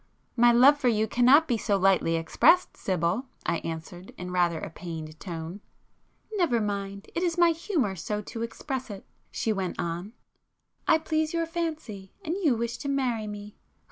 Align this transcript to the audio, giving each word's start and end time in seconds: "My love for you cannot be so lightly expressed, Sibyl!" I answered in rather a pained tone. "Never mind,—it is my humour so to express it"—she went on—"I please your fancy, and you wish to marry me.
"My 0.35 0.51
love 0.51 0.79
for 0.79 0.87
you 0.87 1.05
cannot 1.07 1.47
be 1.47 1.59
so 1.59 1.77
lightly 1.77 2.15
expressed, 2.15 2.75
Sibyl!" 2.75 3.27
I 3.45 3.57
answered 3.59 4.15
in 4.17 4.31
rather 4.31 4.57
a 4.59 4.71
pained 4.71 5.19
tone. 5.19 5.61
"Never 6.33 6.59
mind,—it 6.59 7.21
is 7.21 7.37
my 7.37 7.51
humour 7.51 7.95
so 7.95 8.19
to 8.19 8.41
express 8.41 8.89
it"—she 8.89 9.53
went 9.53 9.79
on—"I 9.79 10.97
please 10.97 11.35
your 11.35 11.45
fancy, 11.45 12.13
and 12.25 12.33
you 12.41 12.55
wish 12.55 12.77
to 12.79 12.89
marry 12.89 13.27
me. 13.27 13.59